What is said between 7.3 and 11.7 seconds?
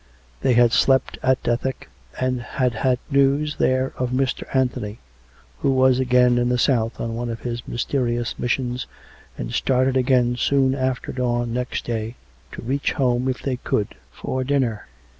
his mysterious missions, and started again soon after dawn